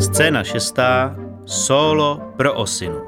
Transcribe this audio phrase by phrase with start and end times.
[0.00, 1.16] Scéna šestá.
[1.44, 3.00] Solo pro osinu.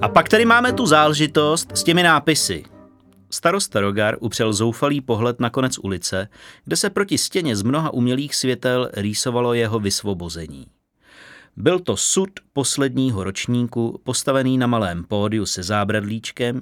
[0.00, 2.64] A pak tady máme tu záležitost s těmi nápisy.
[3.30, 6.28] Starosta Rogar upřel zoufalý pohled na konec ulice,
[6.64, 10.66] kde se proti stěně z mnoha umělých světel rýsovalo jeho vysvobození.
[11.56, 16.60] Byl to sud posledního ročníku, postavený na malém pódiu se zábradlíčkem,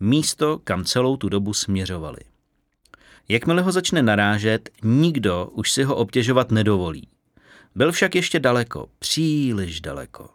[0.00, 2.31] místo, kam celou tu dobu směřovali.
[3.28, 7.08] Jakmile ho začne narážet, nikdo už si ho obtěžovat nedovolí.
[7.74, 10.28] Byl však ještě daleko, příliš daleko.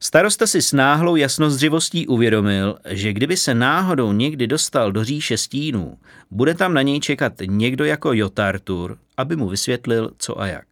[0.00, 5.98] Starosta si s náhlou jasnozřivostí uvědomil, že kdyby se náhodou někdy dostal do říše stínů,
[6.30, 10.66] bude tam na něj čekat někdo jako Jotartur, aby mu vysvětlil co a jak.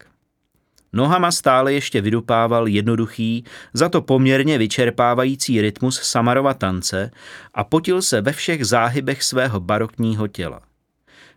[0.93, 7.11] Nohama stále ještě vydupával jednoduchý, za to poměrně vyčerpávající rytmus Samarova tance
[7.55, 10.61] a potil se ve všech záhybech svého barokního těla.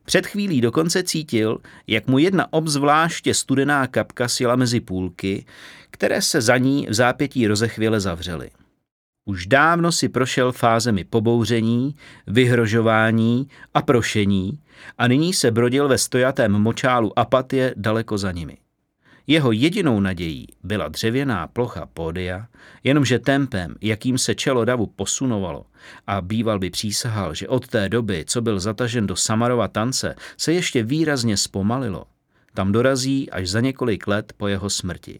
[0.09, 1.57] Před chvílí dokonce cítil,
[1.87, 5.45] jak mu jedna obzvláště studená kapka sjela mezi půlky,
[5.91, 8.49] které se za ní v zápětí rozechvěle zavřely.
[9.25, 11.95] Už dávno si prošel fázemi pobouření,
[12.27, 14.59] vyhrožování a prošení
[14.97, 18.57] a nyní se brodil ve stojatém močálu apatie daleko za nimi.
[19.27, 22.47] Jeho jedinou nadějí byla dřevěná plocha pódia,
[22.83, 25.65] jenomže tempem, jakým se čelo davu posunovalo,
[26.07, 30.53] a býval by přísahal, že od té doby, co byl zatažen do Samarova tance, se
[30.53, 32.05] ještě výrazně zpomalilo.
[32.53, 35.19] Tam dorazí až za několik let po jeho smrti.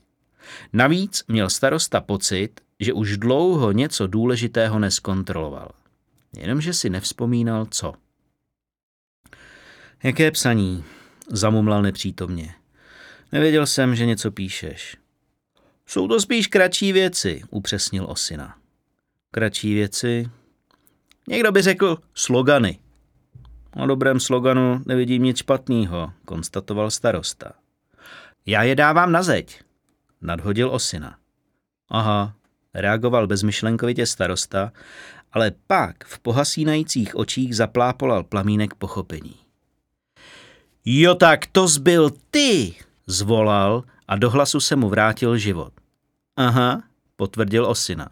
[0.73, 5.71] Navíc měl starosta pocit, že už dlouho něco důležitého neskontroloval.
[6.37, 7.93] Jenomže si nevzpomínal, co.
[10.03, 10.83] Jaké psaní?
[11.29, 12.53] Zamumlal nepřítomně.
[13.31, 14.97] Nevěděl jsem, že něco píšeš.
[15.85, 18.57] Jsou to spíš kratší věci, upřesnil Osina.
[19.31, 20.29] Kratší věci?
[21.27, 22.79] Někdo by řekl slogany.
[23.75, 27.51] O dobrém sloganu nevidím nic špatného, konstatoval starosta.
[28.45, 29.61] Já je dávám na zeď,
[30.21, 31.17] nadhodil Osina.
[31.89, 32.35] Aha,
[32.73, 34.71] reagoval bezmyšlenkovitě starosta,
[35.31, 39.35] ale pak v pohasínajících očích zaplápolal plamínek pochopení.
[40.85, 42.75] Jo tak to zbyl ty,
[43.07, 45.73] zvolal a do hlasu se mu vrátil život.
[46.35, 46.83] Aha,
[47.15, 48.09] potvrdil Osina.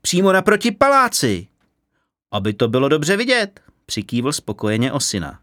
[0.00, 1.48] Přímo naproti paláci.
[2.30, 5.40] Aby to bylo dobře vidět, přikývl spokojeně Osina.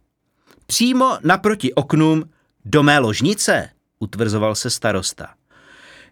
[0.65, 2.29] Přímo naproti oknům
[2.65, 3.69] do mé ložnice,
[3.99, 5.33] utvrzoval se starosta.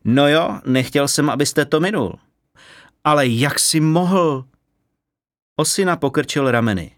[0.04, 2.20] No jo, nechtěl jsem, abyste to minul.
[3.04, 4.46] Ale jak si mohl?
[5.56, 6.92] Osina pokrčil rameny.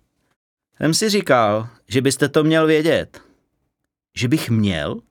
[0.78, 3.22] Jsem si říkal, že byste to měl vědět.
[4.18, 5.02] Že bych měl?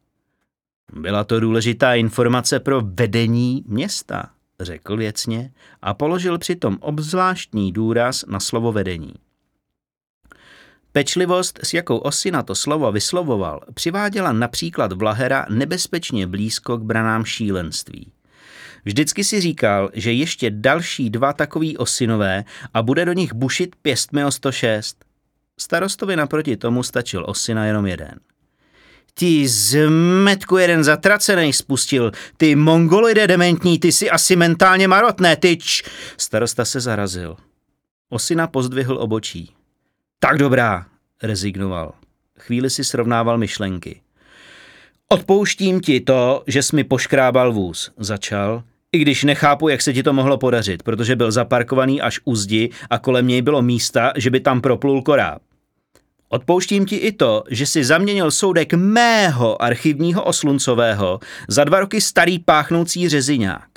[0.93, 4.31] Byla to důležitá informace pro vedení města,
[4.61, 5.53] řekl věcně
[5.83, 9.15] a položil přitom obzvláštní důraz na slovo vedení.
[10.93, 18.12] Pečlivost, s jakou Osina to slovo vyslovoval, přiváděla například Vlahera nebezpečně blízko k branám šílenství.
[18.84, 22.44] Vždycky si říkal, že ještě další dva takový osinové
[22.75, 25.05] a bude do nich bušit pěstmi o 106.
[25.61, 28.15] Starostovi naproti tomu stačil osina jenom jeden–
[29.15, 32.13] Ti zmetku jeden zatracený spustil.
[32.37, 35.83] Ty mongolide dementní, ty si asi mentálně marotné, tyč.
[36.17, 37.37] Starosta se zarazil.
[38.09, 39.51] Osina pozdvihl obočí.
[40.19, 40.87] Tak dobrá,
[41.23, 41.93] rezignoval.
[42.39, 44.01] Chvíli si srovnával myšlenky.
[45.09, 50.03] Odpouštím ti to, že jsi mi poškrábal vůz, začal, i když nechápu, jak se ti
[50.03, 54.31] to mohlo podařit, protože byl zaparkovaný až u zdi a kolem něj bylo místa, že
[54.31, 55.43] by tam proplul koráb.
[56.34, 62.39] Odpouštím ti i to, že si zaměnil soudek mého archivního osluncového za dva roky starý
[62.39, 63.69] páchnoucí řeziňák.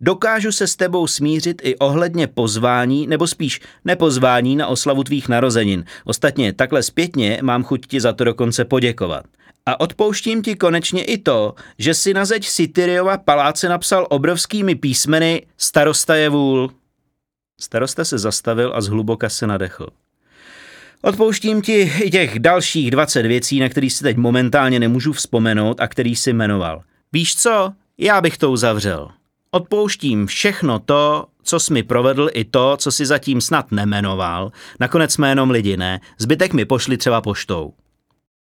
[0.00, 5.84] Dokážu se s tebou smířit i ohledně pozvání, nebo spíš nepozvání na oslavu tvých narozenin.
[6.04, 9.24] Ostatně takhle zpětně mám chuť ti za to dokonce poděkovat.
[9.66, 15.46] A odpouštím ti konečně i to, že si na zeď Sityriova paláce napsal obrovskými písmeny
[15.56, 16.70] Starosta je vůl.
[17.60, 19.86] Starosta se zastavil a zhluboka se nadechl.
[21.02, 25.88] Odpouštím ti i těch dalších 20 věcí, na který si teď momentálně nemůžu vzpomenout a
[25.88, 26.82] který si jmenoval.
[27.12, 27.72] Víš co?
[27.98, 29.08] Já bych to uzavřel.
[29.50, 34.52] Odpouštím všechno to, co jsi mi provedl i to, co si zatím snad nemenoval.
[34.80, 36.00] Nakonec jsme jenom lidi, ne?
[36.18, 37.72] Zbytek mi pošli třeba poštou.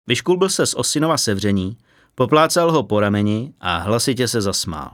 [0.06, 1.76] Vyškulbil se z Osinova sevření,
[2.14, 4.90] poplácal ho po rameni a hlasitě se zasmál.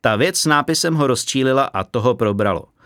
[0.00, 2.64] Ta věc s nápisem ho rozčílila a toho probralo–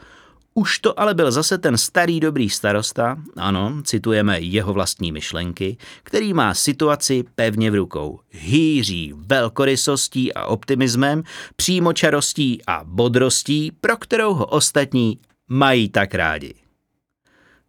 [0.54, 6.34] už to ale byl zase ten starý dobrý starosta, ano, citujeme jeho vlastní myšlenky, který
[6.34, 8.20] má situaci pevně v rukou.
[8.30, 11.22] Hýří velkorysostí a optimismem,
[11.56, 15.18] přímočarostí a bodrostí, pro kterou ho ostatní
[15.48, 16.54] mají tak rádi.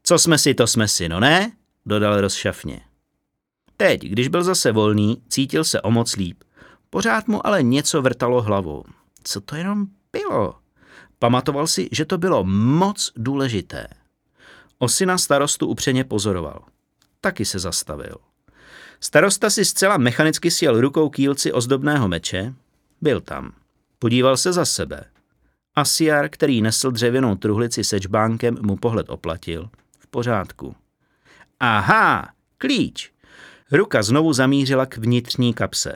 [0.03, 1.51] Co jsme si, to jsme si, no ne?
[1.85, 2.81] Dodal rozšafně.
[3.77, 6.43] Teď, když byl zase volný, cítil se o moc líp.
[6.89, 8.83] Pořád mu ale něco vrtalo hlavou.
[9.23, 10.62] Co to jenom bylo?
[11.23, 13.87] Pamatoval si, že to bylo moc důležité.
[14.79, 16.63] Osina starostu upřeně pozoroval.
[17.21, 18.15] Taky se zastavil.
[18.99, 22.53] Starosta si zcela mechanicky sjel rukou kýlci ozdobného meče.
[23.01, 23.53] Byl tam.
[23.99, 25.03] Podíval se za sebe.
[25.75, 29.69] Asiar, který nesl dřevěnou truhlici se čbánkem, mu pohled oplatil.
[29.99, 30.75] V pořádku.
[31.59, 33.11] Aha, klíč.
[33.71, 35.95] Ruka znovu zamířila k vnitřní kapse.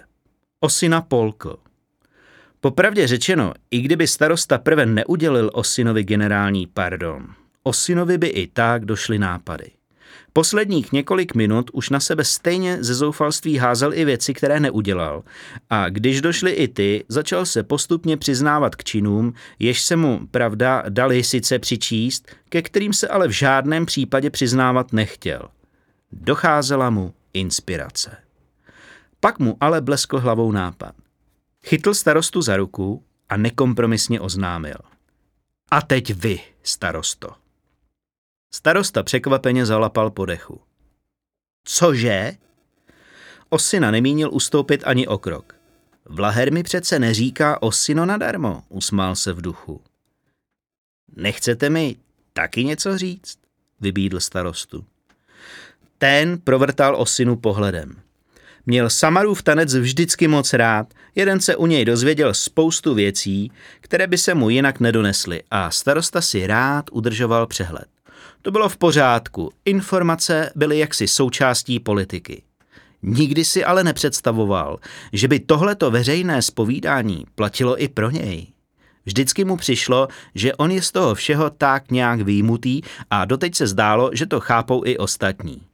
[0.59, 1.57] Osina polko.
[2.67, 7.27] Popravdě řečeno, i kdyby starosta prve neudělil Osinovi generální pardon,
[7.63, 9.71] Osinovi by i tak došly nápady.
[10.33, 15.23] Posledních několik minut už na sebe stejně ze zoufalství házel i věci, které neudělal.
[15.69, 20.83] A když došly i ty, začal se postupně přiznávat k činům, jež se mu, pravda,
[20.89, 25.41] dali sice přičíst, ke kterým se ale v žádném případě přiznávat nechtěl.
[26.11, 28.17] Docházela mu inspirace.
[29.19, 30.95] Pak mu ale bleskl hlavou nápad.
[31.67, 34.77] Chytl starostu za ruku a nekompromisně oznámil.
[35.71, 37.29] A teď vy, starosto.
[38.53, 40.61] Starosta překvapeně zalapal po dechu.
[41.63, 42.33] Cože?
[43.49, 45.55] Osina nemínil ustoupit ani o krok.
[46.05, 49.81] Vlaher mi přece neříká Osino nadarmo, usmál se v duchu.
[51.15, 51.95] Nechcete mi
[52.33, 53.39] taky něco říct?
[53.79, 54.85] Vybídl starostu.
[55.97, 58.06] Ten provrtal Osinu pohledem.
[58.69, 64.17] Měl Samarův tanec vždycky moc rád, jeden se u něj dozvěděl spoustu věcí, které by
[64.17, 67.85] se mu jinak nedonesly a starosta si rád udržoval přehled.
[68.41, 72.43] To bylo v pořádku, informace byly jaksi součástí politiky.
[73.01, 74.79] Nikdy si ale nepředstavoval,
[75.13, 78.47] že by tohleto veřejné spovídání platilo i pro něj.
[79.05, 83.67] Vždycky mu přišlo, že on je z toho všeho tak nějak výjimutý a doteď se
[83.67, 85.66] zdálo, že to chápou i ostatní.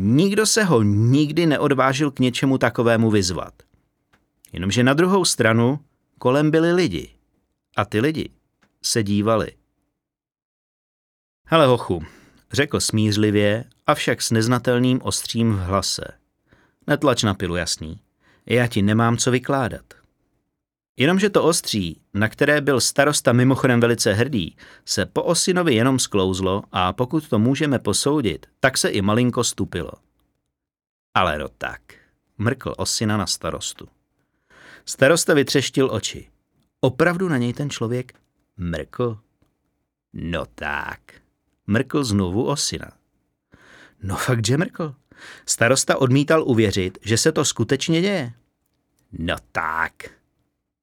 [0.00, 3.54] Nikdo se ho nikdy neodvážil k něčemu takovému vyzvat.
[4.52, 5.80] Jenomže na druhou stranu
[6.18, 7.10] kolem byli lidi.
[7.76, 8.30] A ty lidi
[8.82, 9.52] se dívali.
[11.46, 12.04] Hele hochu,
[12.52, 16.04] řekl smířlivě, avšak s neznatelným ostřím v hlase.
[16.86, 18.00] Netlač na pilu, jasný.
[18.46, 19.94] Já ti nemám co vykládat.
[20.98, 26.62] Jenomže to ostří, na které byl starosta mimochodem velice hrdý, se po Osinovi jenom sklouzlo
[26.72, 29.90] a pokud to můžeme posoudit, tak se i malinko stupilo.
[31.14, 31.80] Ale no tak,
[32.38, 33.88] mrkl Osina na starostu.
[34.84, 36.28] Starosta vytřeštil oči.
[36.80, 38.12] Opravdu na něj ten člověk
[38.56, 39.18] mrkl?
[40.12, 41.00] No tak,
[41.66, 42.90] mrkl znovu Osina.
[44.02, 44.94] No fakt, že mrkl.
[45.46, 48.32] Starosta odmítal uvěřit, že se to skutečně děje.
[49.12, 50.17] No tak,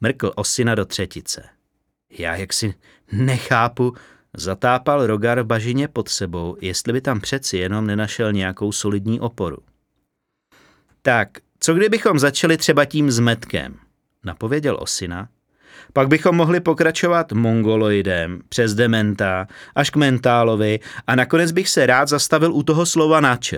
[0.02, 1.44] mrkl Osina do třetice.
[2.10, 2.74] Já jaksi
[3.12, 3.94] nechápu,
[4.38, 9.58] zatápal Rogar v bažině pod sebou, jestli by tam přeci jenom nenašel nějakou solidní oporu.
[11.02, 13.76] Tak, co kdybychom začali třeba tím zmetkem,
[14.24, 15.30] napověděl Osina.
[15.94, 22.10] Pak bychom mohli pokračovat mongoloidem, přes dementa, až k mentálovi a nakonec bych se rád
[22.10, 23.54] zastavil u toho slova nač.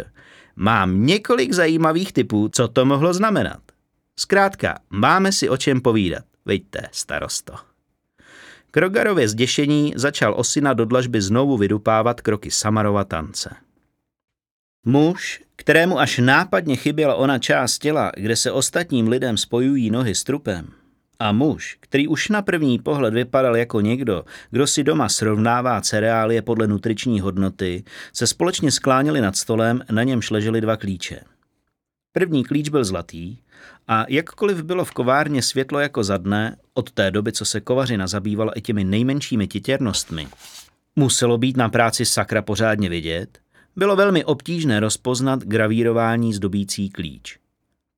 [0.55, 3.59] Mám několik zajímavých typů, co to mohlo znamenat.
[4.19, 6.23] Zkrátka, máme si o čem povídat.
[6.45, 7.53] Vejte, starosto.
[8.71, 13.55] K Rogarově zděšení začal Osina do dlažby znovu vydupávat kroky Samarova tance.
[14.85, 20.23] Muž, kterému až nápadně chyběla ona část těla, kde se ostatním lidem spojují nohy s
[20.23, 20.67] trupem,
[21.19, 26.41] a muž, který už na první pohled vypadal jako někdo, kdo si doma srovnává cereálie
[26.41, 31.19] podle nutriční hodnoty, se společně skláněli nad stolem, na němž ležely dva klíče.
[32.11, 33.37] První klíč byl zlatý
[33.87, 38.07] a jakkoliv bylo v kovárně světlo jako za dne, od té doby, co se kovařina
[38.07, 40.27] zabývala i těmi nejmenšími titěrnostmi,
[40.95, 43.39] muselo být na práci sakra pořádně vidět,
[43.75, 47.39] bylo velmi obtížné rozpoznat gravírování zdobící klíč.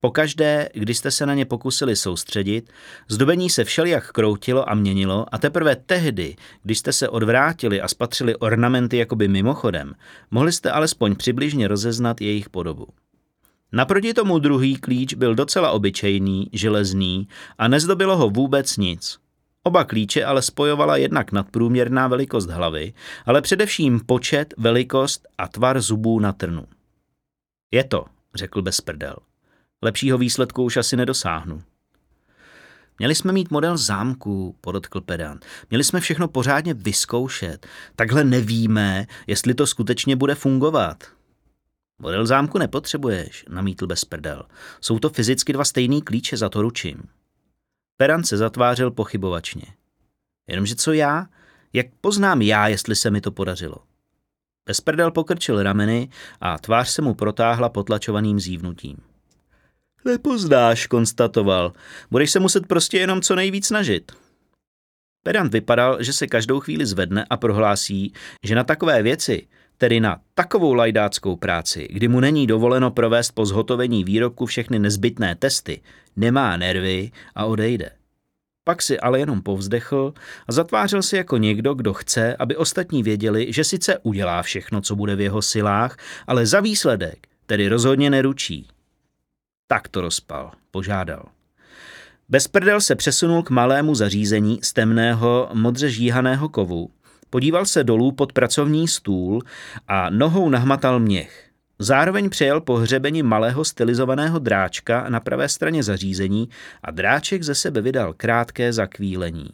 [0.02, 2.70] Pokaždé, když jste se na ně pokusili soustředit,
[3.08, 8.36] zdobení se všelijak kroutilo a měnilo a teprve tehdy, když jste se odvrátili a spatřili
[8.36, 9.94] ornamenty jakoby mimochodem,
[10.32, 12.88] mohli jste alespoň přibližně rozeznat jejich podobu.
[13.72, 19.18] Naproti tomu druhý klíč byl docela obyčejný, železný a nezdobilo ho vůbec nic.
[19.64, 22.94] Oba klíče ale spojovala jednak nadprůměrná velikost hlavy,
[23.26, 26.66] ale především počet, velikost a tvar zubů na trnu.
[27.72, 29.16] Je to, řekl bez prdel.
[29.82, 31.62] Lepšího výsledku už asi nedosáhnu.
[33.00, 35.46] Měli jsme mít model zámku, podotkl pedant.
[35.70, 37.68] Měli jsme všechno pořádně vyzkoušet.
[37.96, 41.04] Takhle nevíme, jestli to skutečně bude fungovat.
[42.00, 44.44] Model zámku nepotřebuješ, namítl bez prdel.
[44.82, 47.04] Jsou to fyzicky dva stejný klíče, za to ručím.
[47.98, 49.66] Peran se zatvářel pochybovačně.
[50.48, 51.28] Jenomže co já?
[51.74, 53.76] Jak poznám já, jestli se mi to podařilo?
[54.68, 56.10] Besprdel pokrčil rameny
[56.42, 58.98] a tvář se mu protáhla potlačovaným zívnutím.
[60.06, 61.74] Nepoznáš, konstatoval.
[62.12, 64.12] Budeš se muset prostě jenom co nejvíc snažit.
[65.24, 68.14] Pedant vypadal, že se každou chvíli zvedne a prohlásí,
[68.44, 69.48] že na takové věci,
[69.80, 75.36] tedy na takovou lajdáckou práci, kdy mu není dovoleno provést po zhotovení výrobku všechny nezbytné
[75.36, 75.82] testy,
[76.16, 77.92] nemá nervy a odejde.
[78.64, 80.14] Pak si ale jenom povzdechl
[80.48, 84.96] a zatvářil se jako někdo, kdo chce, aby ostatní věděli, že sice udělá všechno, co
[84.96, 88.68] bude v jeho silách, ale za výsledek tedy rozhodně neručí.
[89.68, 91.26] Tak to rozpal, požádal.
[92.30, 96.90] Bezprdel se přesunul k malému zařízení z temného, modře žíhaného kovu,
[97.30, 99.42] podíval se dolů pod pracovní stůl
[99.88, 101.50] a nohou nahmatal měch.
[101.80, 106.50] Zároveň přejel po hřebeni malého stylizovaného dráčka na pravé straně zařízení
[106.84, 109.50] a dráček ze sebe vydal krátké zakvílení.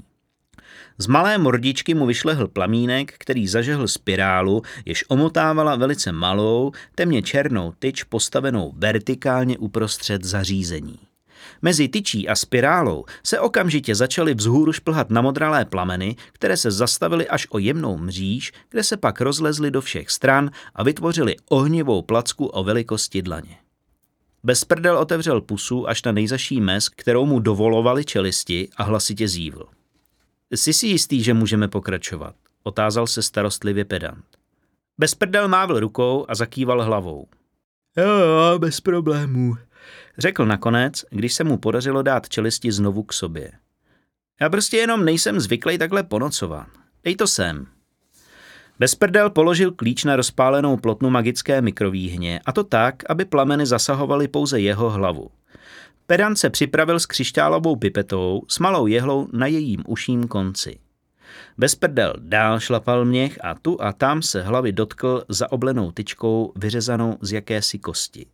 [0.97, 7.73] Z malé mordičky mu vyšlehl plamínek, který zažehl spirálu, jež omotávala velice malou, temně černou
[7.79, 10.99] tyč postavenou vertikálně uprostřed zařízení.
[11.61, 17.47] Mezi tyčí a spirálou se okamžitě začaly vzhůru šplhat namodralé plameny, které se zastavily až
[17.49, 22.63] o jemnou mříž, kde se pak rozlezly do všech stran a vytvořily ohnivou placku o
[22.63, 23.57] velikosti dlaně.
[24.43, 29.65] Bezprdel otevřel pusu až na nejzaší mes, kterou mu dovolovali čelisti a hlasitě zívl.
[30.51, 32.35] Jsi si jistý, že můžeme pokračovat?
[32.63, 34.25] Otázal se starostlivě pedant.
[34.97, 37.27] Bezprdel mávl rukou a zakýval hlavou.
[37.97, 39.55] Jo, jo, bez problémů,
[40.17, 43.51] Řekl nakonec, když se mu podařilo dát čelisti znovu k sobě.
[44.41, 46.67] Já prostě jenom nejsem zvyklý takhle ponocovat.
[47.03, 47.67] Dej to sem.
[48.79, 54.59] Bezprdel položil klíč na rozpálenou plotnu magické mikrovýhně a to tak, aby plameny zasahovaly pouze
[54.59, 55.29] jeho hlavu.
[56.07, 60.79] Pedant se připravil s křišťálovou pipetou s malou jehlou na jejím uším konci.
[61.57, 67.17] Bezprdel dál šlapal měch a tu a tam se hlavy dotkl za oblenou tyčkou vyřezanou
[67.21, 68.25] z jakési kosti.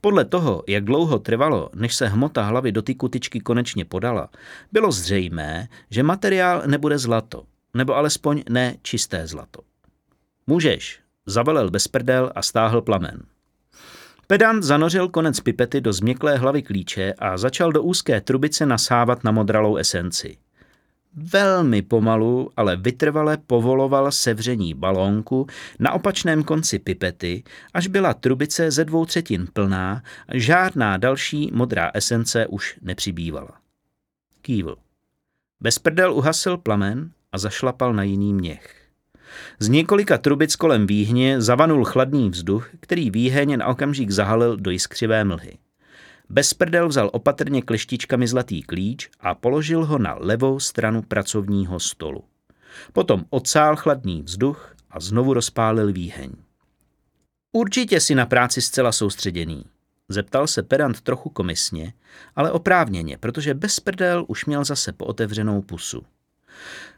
[0.00, 4.28] Podle toho, jak dlouho trvalo, než se hmota hlavy do ty kutičky konečně podala,
[4.72, 9.60] bylo zřejmé, že materiál nebude zlato, nebo alespoň ne čisté zlato.
[10.46, 13.22] Můžeš, zavelel bezprdel a stáhl plamen.
[14.26, 19.30] Pedant zanořil konec pipety do změklé hlavy klíče a začal do úzké trubice nasávat na
[19.30, 20.36] modralou esenci.
[21.14, 25.46] Velmi pomalu, ale vytrvale povoloval sevření balónku
[25.78, 27.42] na opačném konci pipety,
[27.74, 30.02] až byla trubice ze dvou třetin plná
[30.32, 33.50] žádná další modrá esence už nepřibývala.
[34.42, 34.76] Kývl.
[35.60, 38.76] Bezprdel uhasil plamen a zašlapal na jiný měch.
[39.58, 45.24] Z několika trubic kolem výhně zavanul chladný vzduch, který výheň na okamžik zahalil do jiskřivé
[45.24, 45.58] mlhy.
[46.32, 52.24] Bezprdel vzal opatrně kleštičkami zlatý klíč a položil ho na levou stranu pracovního stolu.
[52.92, 56.32] Potom odsál chladný vzduch a znovu rozpálil výheň.
[57.52, 59.64] Určitě si na práci zcela soustředěný.
[60.08, 61.92] Zeptal se pedant trochu komisně,
[62.36, 66.02] ale oprávněně, protože Bezprdel už měl zase pootevřenou pusu.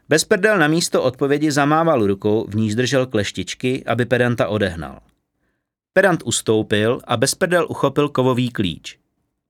[0.09, 4.99] Bezprdel na místo odpovědi zamával rukou, v níž držel kleštičky, aby pedanta odehnal.
[5.93, 9.02] Pedant ustoupil a Bezprdel uchopil kovový klíč.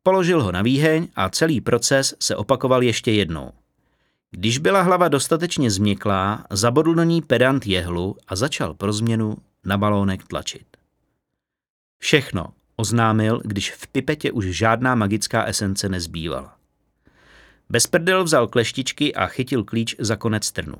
[0.03, 3.51] Položil ho na výheň a celý proces se opakoval ještě jednou.
[4.31, 9.77] Když byla hlava dostatečně změklá, zabodl do ní pedant jehlu a začal pro změnu na
[9.77, 10.65] balónek tlačit.
[11.99, 16.57] Všechno oznámil, když v pipetě už žádná magická esence nezbývala.
[17.69, 20.75] Bezprdel vzal kleštičky a chytil klíč za konec trnu.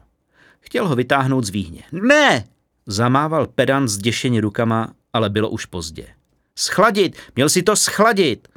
[0.60, 1.84] Chtěl ho vytáhnout z výhně.
[1.92, 2.46] Ne!
[2.86, 6.08] Zamával pedant zděšeně rukama, ale bylo už pozdě.
[6.56, 7.18] Schladit!
[7.36, 8.52] Měl si to schladit!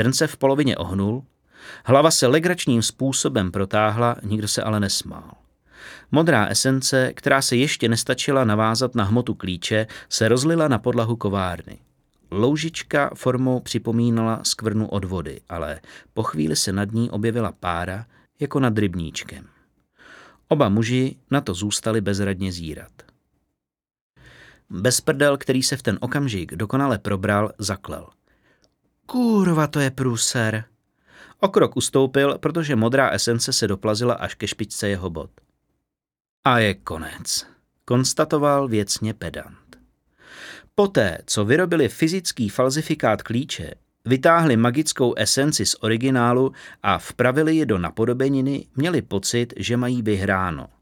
[0.00, 1.24] Trn se v polovině ohnul,
[1.84, 5.30] hlava se legračním způsobem protáhla, nikdo se ale nesmál.
[6.12, 11.78] Modrá esence, která se ještě nestačila navázat na hmotu klíče, se rozlila na podlahu kovárny.
[12.30, 15.80] Loužička formou připomínala skvrnu od vody, ale
[16.14, 18.06] po chvíli se nad ní objevila pára
[18.40, 19.46] jako nad rybníčkem.
[20.48, 22.92] Oba muži na to zůstali bezradně zírat.
[24.70, 28.06] Bezprdel, který se v ten okamžik dokonale probral, zaklel–
[29.10, 30.64] Kurva, to je průser.
[31.40, 35.30] O krok ustoupil, protože modrá esence se doplazila až ke špičce jeho bod.
[36.44, 37.46] A je konec,
[37.84, 39.78] konstatoval věcně pedant.
[40.74, 43.74] Poté, co vyrobili fyzický falzifikát klíče,
[44.04, 46.52] vytáhli magickou esenci z originálu
[46.82, 50.68] a vpravili ji do napodobeniny, měli pocit, že mají vyhráno–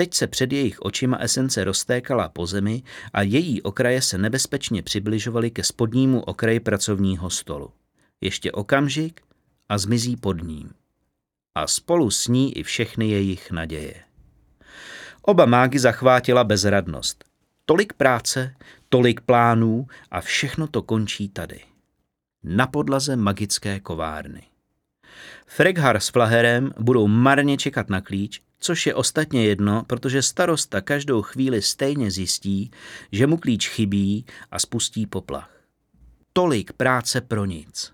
[0.00, 5.50] Teď se před jejich očima esence roztékala po zemi a její okraje se nebezpečně přibližovaly
[5.50, 7.72] ke spodnímu okraji pracovního stolu.
[8.20, 9.20] Ještě okamžik
[9.68, 10.70] a zmizí pod ním.
[11.54, 13.94] A spolu s ní i všechny jejich naděje.
[15.22, 17.24] Oba mágy zachvátila bezradnost.
[17.66, 18.54] Tolik práce,
[18.88, 21.60] tolik plánů a všechno to končí tady.
[22.44, 24.42] Na podlaze magické kovárny.
[25.46, 31.22] Freghar s Flaherem budou marně čekat na klíč, což je ostatně jedno, protože starosta každou
[31.22, 32.70] chvíli stejně zjistí,
[33.12, 35.60] že mu klíč chybí a spustí poplach.
[36.32, 37.92] Tolik práce pro nic.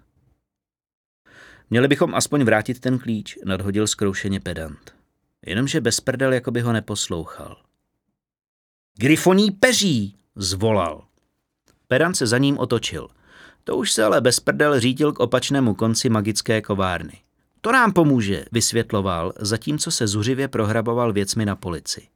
[1.70, 4.94] Měli bychom aspoň vrátit ten klíč, nadhodil zkroušeně pedant.
[5.46, 7.56] Jenomže bez prdel jako by ho neposlouchal.
[8.98, 11.06] Grifoní peří, zvolal.
[11.88, 13.08] Pedant se za ním otočil.
[13.64, 17.25] To už se ale bez prdel řídil k opačnému konci magické kovárny.
[17.66, 22.08] To nám pomůže, vysvětloval, zatímco se zuřivě prohraboval věcmi na polici.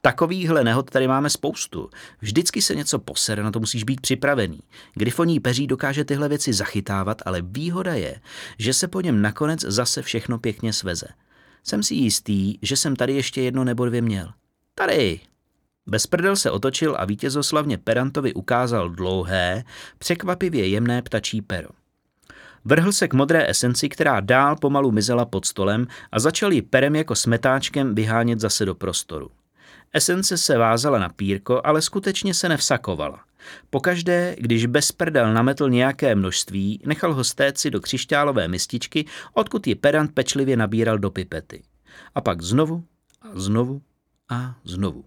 [0.00, 1.90] Takovýchhle nehod tady máme spoustu.
[2.20, 4.60] Vždycky se něco posere, na to musíš být připravený.
[4.94, 8.20] Grifoní peří dokáže tyhle věci zachytávat, ale výhoda je,
[8.58, 11.06] že se po něm nakonec zase všechno pěkně sveze.
[11.64, 14.32] Jsem si jistý, že jsem tady ještě jedno nebo dvě měl.
[14.74, 15.20] Tady!
[15.86, 19.64] Bezprdel se otočil a vítězoslavně Perantovi ukázal dlouhé,
[19.98, 21.79] překvapivě jemné ptačí pero.
[22.64, 26.96] Vrhl se k modré esenci, která dál pomalu mizela pod stolem a začal ji perem
[26.96, 29.30] jako smetáčkem vyhánět zase do prostoru.
[29.92, 33.20] Esence se vázala na pírko, ale skutečně se nevsakovala.
[33.70, 40.14] Pokaždé, když bezprdel nametl nějaké množství, nechal ho stéci do křišťálové mističky, odkud ji pedant
[40.14, 41.62] pečlivě nabíral do pipety.
[42.14, 42.84] A pak znovu
[43.22, 43.82] a znovu
[44.28, 45.04] a znovu.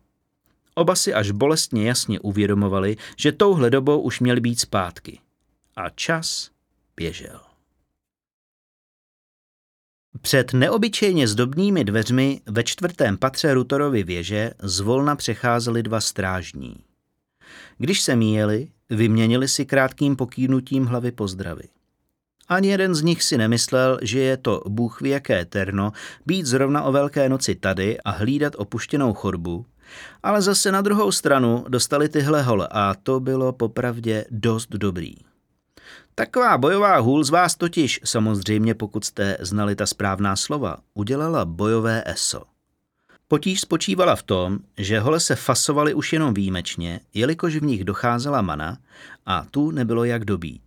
[0.75, 5.19] Oba si až bolestně jasně uvědomovali, že touhle dobou už měli být zpátky.
[5.75, 6.49] A čas
[6.95, 7.39] běžel.
[10.21, 16.75] Před neobyčejně zdobnými dveřmi ve čtvrtém patře Rutorovy věže zvolna přecházeli dva strážní.
[17.77, 21.63] Když se míjeli, vyměnili si krátkým pokýnutím hlavy pozdravy.
[22.47, 25.91] Ani jeden z nich si nemyslel, že je to bůh ví jaké terno
[26.25, 29.65] být zrovna o velké noci tady a hlídat opuštěnou chodbu,
[30.23, 35.15] ale zase na druhou stranu dostali tyhle hole a to bylo popravdě dost dobrý.
[36.15, 42.03] Taková bojová hůl z vás totiž, samozřejmě pokud jste znali ta správná slova, udělala bojové
[42.05, 42.43] eso.
[43.27, 48.41] Potíž spočívala v tom, že hole se fasovaly už jenom výjimečně, jelikož v nich docházela
[48.41, 48.77] mana
[49.25, 50.61] a tu nebylo jak dobít.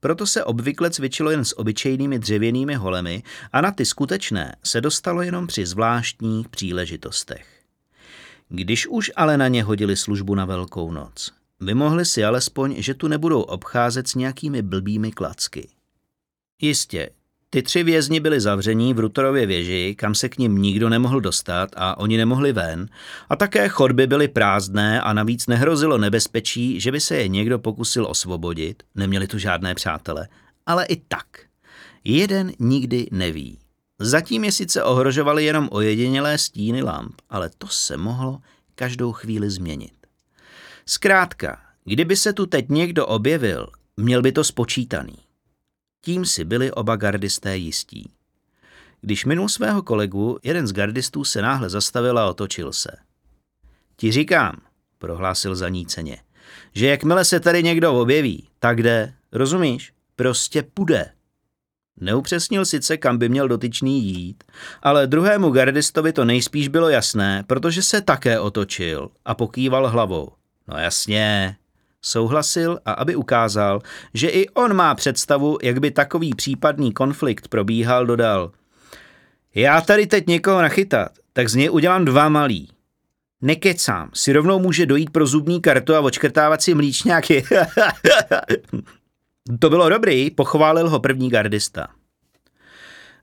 [0.00, 5.22] Proto se obvykle cvičilo jen s obyčejnými dřevěnými holemi a na ty skutečné se dostalo
[5.22, 7.46] jenom při zvláštních příležitostech.
[8.48, 13.08] Když už ale na ně hodili službu na Velkou noc, Vymohli si alespoň, že tu
[13.08, 15.68] nebudou obcházet s nějakými blbými klacky.
[16.62, 17.10] Jistě,
[17.50, 21.70] ty tři vězni byli zavření v Rutorově věži, kam se k ním nikdo nemohl dostat
[21.76, 22.88] a oni nemohli ven,
[23.28, 28.06] a také chodby byly prázdné a navíc nehrozilo nebezpečí, že by se je někdo pokusil
[28.06, 30.28] osvobodit, neměli tu žádné přátele,
[30.66, 31.26] ale i tak.
[32.04, 33.58] Jeden nikdy neví.
[33.98, 38.40] Zatím je sice ohrožovali jenom ojedinělé stíny lamp, ale to se mohlo
[38.74, 39.99] každou chvíli změnit.
[40.92, 45.18] Zkrátka, kdyby se tu teď někdo objevil, měl by to spočítaný.
[46.04, 48.12] Tím si byli oba gardisté jistí.
[49.00, 52.90] Když minul svého kolegu, jeden z gardistů se náhle zastavil a otočil se.
[53.96, 54.60] Ti říkám,
[54.98, 56.18] prohlásil zaníceně,
[56.74, 59.92] že jakmile se tady někdo objeví, tak jde, rozumíš?
[60.16, 61.12] Prostě půjde.
[62.00, 64.44] Neupřesnil sice, kam by měl dotyčný jít,
[64.82, 70.39] ale druhému gardistovi to nejspíš bylo jasné, protože se také otočil a pokýval hlavou.
[70.70, 71.56] No jasně,
[72.02, 73.80] souhlasil a aby ukázal,
[74.14, 78.52] že i on má představu, jak by takový případný konflikt probíhal, dodal.
[79.54, 82.68] Já tady teď někoho nachytat, tak z něj udělám dva malý.
[83.42, 87.44] Nekecám, si rovnou může dojít pro zubní kartu a očkrtávat si mlíčňáky.
[89.58, 91.88] to bylo dobrý, pochválil ho první gardista.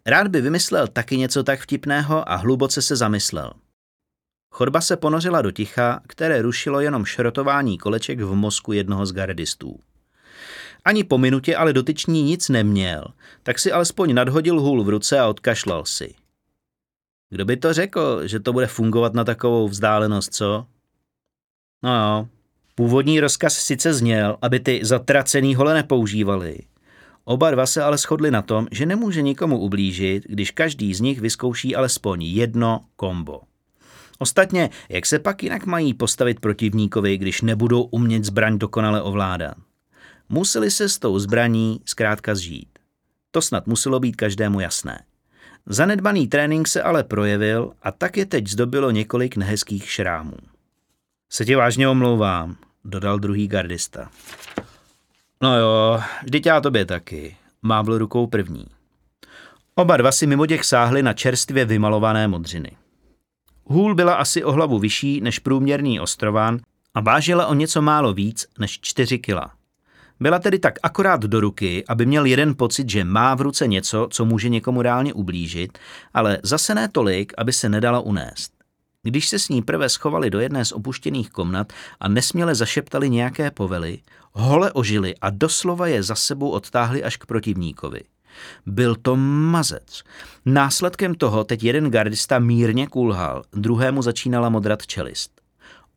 [0.06, 3.52] Rád by vymyslel taky něco tak vtipného a hluboce se zamyslel–
[4.58, 9.80] Chodba se ponořila do ticha, které rušilo jenom šrotování koleček v mozku jednoho z gardistů.
[10.86, 13.04] Ani po minutě ale dotyčný nic neměl,
[13.44, 16.16] tak si alespoň nadhodil hůl v ruce a odkašlal si.
[17.30, 20.66] Kdo by to řekl, že to bude fungovat na takovou vzdálenost, co?
[21.84, 22.28] No jo,
[22.76, 26.60] původní rozkaz sice zněl, aby ty zatracený hole nepoužívali.
[27.24, 31.22] Oba dva se ale shodli na tom, že nemůže nikomu ublížit, když každý z nich
[31.22, 33.42] vyzkouší alespoň jedno kombo.
[34.18, 39.58] Ostatně, jak se pak jinak mají postavit protivníkovi, když nebudou umět zbraň dokonale ovládat?
[40.30, 42.70] Museli se s tou zbraní zkrátka zžít.
[43.32, 45.04] To snad muselo být každému jasné.
[45.66, 50.38] Zanedbaný trénink se ale projevil a tak je teď zdobilo několik nehezkých šrámů.
[51.30, 54.10] Se tě vážně omlouvám, dodal druhý gardista.
[55.42, 58.66] No jo, vždyť já tobě taky, mávl rukou první.
[59.76, 62.72] Oba dva si mimo těch sáhli na čerstvě vymalované modřiny.
[63.70, 66.60] Hůl byla asi o hlavu vyšší než průměrný ostrován
[66.94, 69.52] a vážila o něco málo víc než 4 kila.
[70.20, 74.08] Byla tedy tak akorát do ruky, aby měl jeden pocit, že má v ruce něco,
[74.12, 75.78] co může někomu reálně ublížit,
[76.14, 78.52] ale zase ne tolik, aby se nedala unést.
[79.04, 83.52] Když se s ní prvé schovali do jedné z opuštěných komnat a nesměle zašeptali nějaké
[83.52, 84.00] povely,
[84.32, 88.02] hole ožili a doslova je za sebou odtáhli až k protivníkovi.
[88.66, 90.04] Byl to mazec.
[90.46, 95.42] Následkem toho teď jeden gardista mírně kulhal, druhému začínala modrat čelist.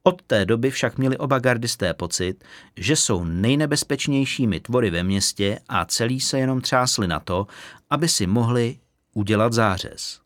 [0.02, 2.44] Od té doby však měli oba gardisté pocit,
[2.76, 7.46] že jsou nejnebezpečnějšími tvory ve městě a celý se jenom třásli na to,
[7.90, 8.78] aby si mohli
[9.14, 10.20] udělat zářez.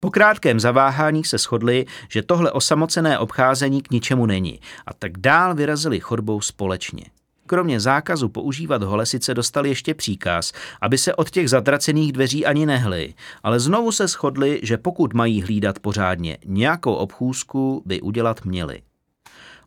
[0.00, 5.54] Po krátkém zaváhání se shodli, že tohle osamocené obcházení k ničemu není a tak dál
[5.54, 7.04] vyrazili chodbou společně.
[7.50, 13.14] Kromě zákazu používat holesice dostali ještě příkaz, aby se od těch zatracených dveří ani nehli,
[13.42, 18.82] ale znovu se shodli, že pokud mají hlídat pořádně, nějakou obchůzku by udělat měli.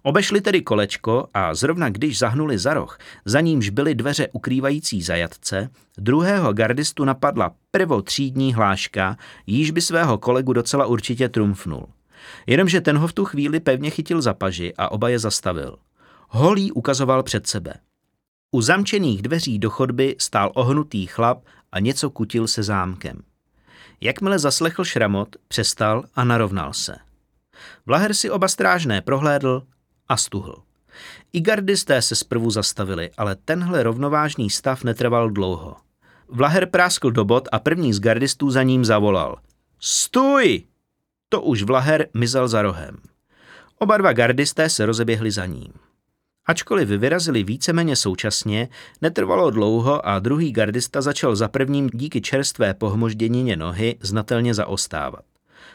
[0.02, 5.70] Obešli tedy kolečko a zrovna když zahnuli za roh, za nímž byly dveře ukrývající zajatce,
[5.98, 9.18] druhého gardistu napadla prvotřídní hláška,
[9.48, 11.88] jíž by svého kolegu docela určitě trumfnul.
[12.48, 15.78] Jenomže ten ho v tu chvíli pevně chytil za paži a oba je zastavil.
[16.36, 17.74] Holý ukazoval před sebe.
[18.52, 23.22] U zamčených dveří do chodby stál ohnutý chlap a něco kutil se zámkem.
[24.02, 26.96] Jakmile zaslechl šramot, přestal a narovnal se.
[27.86, 29.64] Vlaher si oba strážné prohlédl
[30.08, 30.64] a stuhl.
[31.34, 35.76] I gardisté se zprvu zastavili, ale tenhle rovnovážný stav netrval dlouho.
[36.28, 39.38] Vlaher práskl do bod a první z gardistů za ním zavolal.
[39.80, 40.64] Stůj!
[41.30, 42.98] To už Vlaher mizel za rohem.
[43.80, 45.83] Oba dva gardisté se rozeběhli za ním.
[46.46, 48.70] Ačkoliv vyrazili víceméně současně,
[49.02, 55.26] netrvalo dlouho a druhý gardista začal za prvním díky čerstvé pohmožděnině nohy znatelně zaostávat.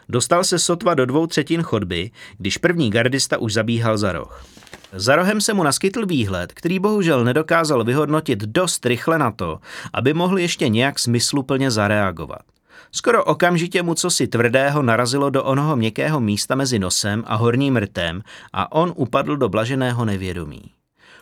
[0.08, 4.44] Dostal se sotva do dvou třetin chodby, když první gardista už zabíhal za roh.
[4.92, 9.58] Za rohem se mu naskytl výhled, který bohužel nedokázal vyhodnotit dost rychle na to,
[9.92, 12.42] aby mohl ještě nějak smysluplně zareagovat.
[12.92, 17.76] Skoro okamžitě mu co si tvrdého narazilo do onoho měkkého místa mezi nosem a horním
[17.76, 20.62] rtem a on upadl do blaženého nevědomí.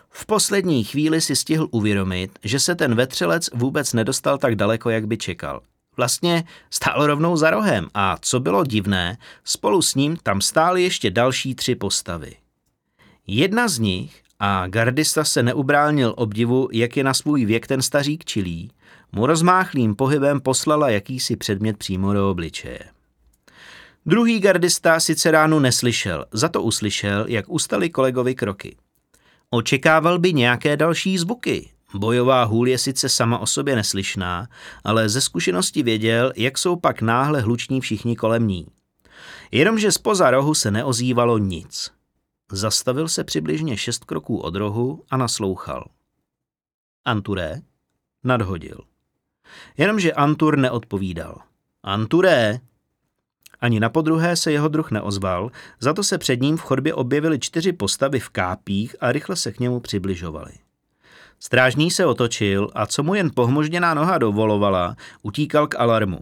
[0.09, 5.07] V poslední chvíli si stihl uvědomit, že se ten vetřelec vůbec nedostal tak daleko, jak
[5.07, 5.61] by čekal.
[5.97, 11.11] Vlastně stál rovnou za rohem a, co bylo divné, spolu s ním tam stály ještě
[11.11, 12.35] další tři postavy.
[13.27, 18.25] Jedna z nich, a gardista se neubránil obdivu, jak je na svůj věk ten stařík
[18.25, 18.71] čilí,
[19.11, 22.79] mu rozmáchlým pohybem poslala jakýsi předmět přímo do obličeje.
[24.05, 28.75] Druhý gardista sice ránu neslyšel, za to uslyšel, jak ustali kolegovi kroky.
[29.49, 31.69] Očekával by nějaké další zvuky.
[31.93, 34.47] Bojová hůl je sice sama o sobě neslyšná,
[34.83, 38.67] ale ze zkušenosti věděl, jak jsou pak náhle hluční všichni kolem ní.
[39.51, 41.91] Jenomže spoza rohu se neozývalo nic.
[42.51, 45.85] Zastavil se přibližně šest kroků od rohu a naslouchal.
[47.05, 47.61] Anturé
[48.23, 48.77] nadhodil.
[49.77, 51.37] Jenomže Antur neodpovídal.
[51.83, 52.59] Anturé!
[53.61, 57.39] Ani na podruhé se jeho druh neozval, za to se před ním v chodbě objevily
[57.39, 60.51] čtyři postavy v kápích a rychle se k němu přibližovaly.
[61.39, 66.19] Strážní se otočil a co mu jen pohmožděná noha dovolovala, utíkal k alarmu.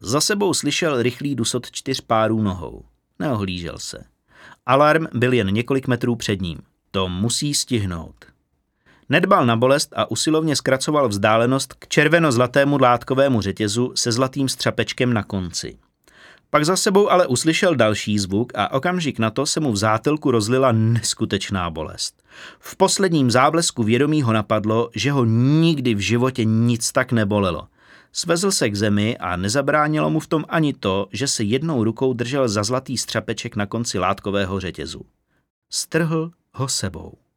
[0.00, 2.84] Za sebou slyšel rychlý dusot čtyř párů nohou.
[3.18, 4.04] Neohlížel se.
[4.66, 6.58] Alarm byl jen několik metrů před ním.
[6.90, 8.14] To musí stihnout.
[9.10, 15.22] Nedbal na bolest a usilovně zkracoval vzdálenost k červeno-zlatému látkovému řetězu se zlatým střapečkem na
[15.22, 15.78] konci.
[16.50, 20.30] Pak za sebou ale uslyšel další zvuk a okamžik na to se mu v zátelku
[20.30, 22.22] rozlila neskutečná bolest.
[22.58, 27.68] V posledním záblesku vědomí ho napadlo, že ho nikdy v životě nic tak nebolelo.
[28.12, 32.12] Svezl se k zemi a nezabránilo mu v tom ani to, že se jednou rukou
[32.12, 35.00] držel za zlatý střapeček na konci látkového řetězu.
[35.70, 37.29] Strhl ho sebou.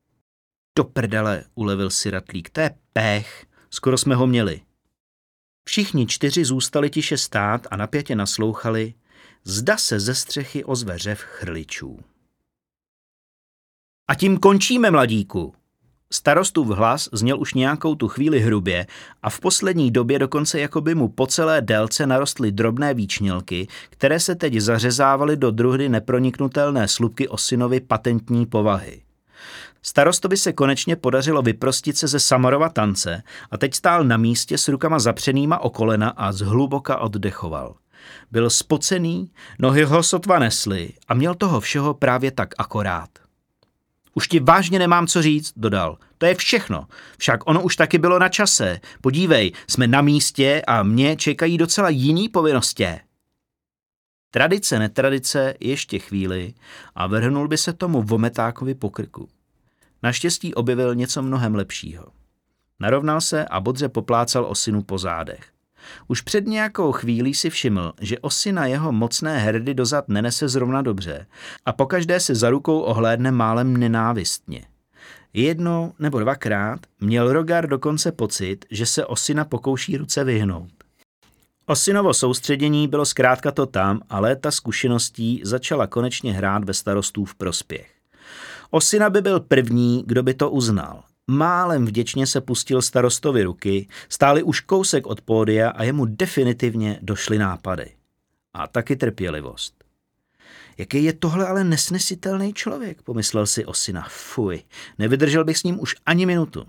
[0.75, 4.61] Do prdele, ulevil si ratlík, to je pech, skoro jsme ho měli.
[5.65, 8.93] Všichni čtyři zůstali tiše stát a napětě naslouchali,
[9.43, 11.99] zda se ze střechy ozve řev chrličů.
[14.07, 15.53] A tím končíme, mladíku.
[16.13, 18.87] Starostův hlas zněl už nějakou tu chvíli hrubě
[19.21, 24.19] a v poslední době dokonce jako by mu po celé délce narostly drobné výčnělky, které
[24.19, 29.02] se teď zařezávaly do druhdy neproniknutelné slupky osinovy patentní povahy.
[29.85, 34.67] Starostovi se konečně podařilo vyprostit se ze Samarova tance a teď stál na místě s
[34.67, 37.75] rukama zapřenýma o kolena a zhluboka oddechoval.
[38.31, 43.09] Byl spocený, nohy ho sotva nesly a měl toho všeho právě tak akorát.
[44.13, 45.97] Už ti vážně nemám co říct, dodal.
[46.17, 46.87] To je všechno.
[47.17, 48.79] Však ono už taky bylo na čase.
[49.01, 52.87] Podívej, jsme na místě a mě čekají docela jiný povinnosti.
[54.31, 56.53] Tradice, netradice ještě chvíli
[56.95, 59.29] a vrhnul by se tomu vometákovi po krku.
[60.03, 62.05] Naštěstí objevil něco mnohem lepšího.
[62.79, 65.41] Narovnal se a bodře poplácal osinu po zádech.
[66.07, 71.25] Už před nějakou chvílí si všiml, že osina jeho mocné herdy dozad nenese zrovna dobře
[71.65, 74.65] a pokaždé se za rukou ohlédne málem nenávistně.
[75.33, 80.71] Jednou nebo dvakrát měl Rogar dokonce pocit, že se osina pokouší ruce vyhnout.
[81.65, 87.35] Osinovo soustředění bylo zkrátka to tam a léta zkušeností začala konečně hrát ve starostů v
[87.35, 87.92] prospěch.
[88.75, 91.03] Osina by byl první, kdo by to uznal.
[91.27, 97.37] Málem vděčně se pustil starostovi ruky, stáli už kousek od pódia a jemu definitivně došly
[97.37, 97.91] nápady.
[98.53, 99.83] A taky trpělivost.
[100.77, 104.07] Jaký je tohle ale nesnesitelný člověk, pomyslel si Osina.
[104.09, 104.63] Fuj,
[104.99, 106.65] nevydržel bych s ním už ani minutu.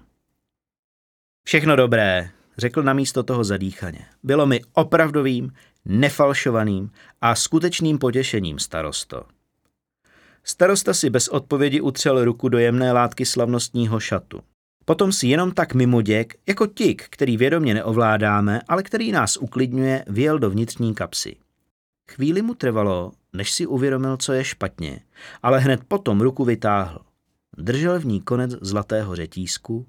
[1.47, 4.07] Všechno dobré, řekl namísto toho zadýchaně.
[4.23, 5.53] Bylo mi opravdovým,
[5.85, 6.91] nefalšovaným
[7.21, 9.34] a skutečným potěšením, starosto.
[10.45, 14.41] Starosta si bez odpovědi utřel ruku do jemné látky slavnostního šatu.
[14.85, 20.39] Potom si jenom tak mimoděk, jako tik, který vědomě neovládáme, ale který nás uklidňuje, vyjel
[20.39, 21.37] do vnitřní kapsy.
[22.11, 25.01] Chvíli mu trvalo, než si uvědomil, co je špatně,
[25.43, 26.99] ale hned potom ruku vytáhl.
[27.59, 29.87] Držel v ní konec zlatého řetízku,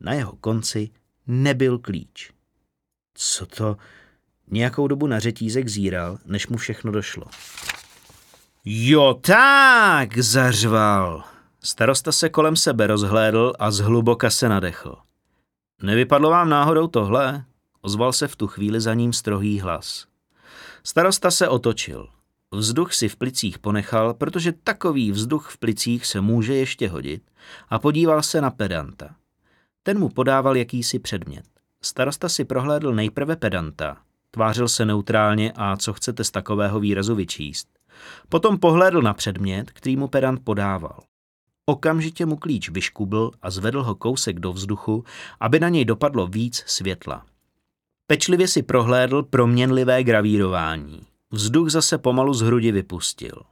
[0.00, 0.90] na jeho konci
[1.26, 2.30] nebyl klíč.
[3.14, 3.76] Co to?
[4.50, 7.24] Nějakou dobu na řetízek zíral, než mu všechno došlo.
[8.68, 11.24] Jo tak, zařval.
[11.64, 14.96] Starosta se kolem sebe rozhlédl a zhluboka se nadechl.
[15.82, 17.44] Nevypadlo vám náhodou tohle?
[17.80, 20.06] Ozval se v tu chvíli za ním strohý hlas.
[20.84, 22.08] Starosta se otočil.
[22.52, 27.22] Vzduch si v plicích ponechal, protože takový vzduch v plicích se může ještě hodit
[27.68, 29.14] a podíval se na pedanta.
[29.82, 31.44] Ten mu podával jakýsi předmět.
[31.82, 33.96] Starosta si prohlédl nejprve pedanta,
[34.30, 37.75] tvářil se neutrálně a co chcete z takového výrazu vyčíst.
[38.28, 41.00] Potom pohlédl na předmět, který mu pedant podával.
[41.66, 45.04] Okamžitě mu klíč vyškubl a zvedl ho kousek do vzduchu,
[45.40, 47.26] aby na něj dopadlo víc světla.
[48.06, 51.06] Pečlivě si prohlédl proměnlivé gravírování.
[51.30, 53.42] Vzduch zase pomalu z hrudi vypustil.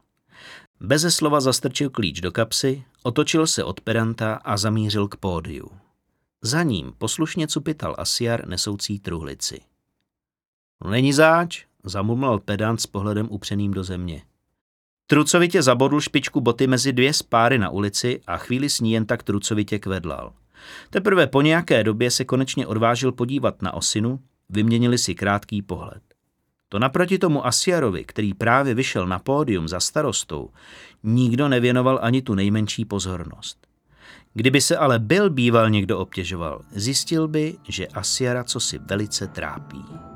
[0.80, 5.70] Beze slova zastrčil klíč do kapsy, otočil se od pedanta a zamířil k pódiu.
[6.42, 9.60] Za ním poslušně cupital Asiar nesoucí truhlici.
[10.90, 14.22] Není záč, zamumlal pedant s pohledem upřeným do země.
[15.06, 19.22] Trucovitě zabodl špičku boty mezi dvě spáry na ulici a chvíli s ní jen tak
[19.22, 20.32] trucovitě kvedlal.
[20.90, 26.02] Teprve po nějaké době se konečně odvážil podívat na osinu, vyměnili si krátký pohled.
[26.68, 30.50] To naproti tomu Asiarovi, který právě vyšel na pódium za starostou,
[31.02, 33.66] nikdo nevěnoval ani tu nejmenší pozornost.
[34.34, 40.13] Kdyby se ale byl býval někdo obtěžoval, zjistil by, že Asiara co si velice trápí.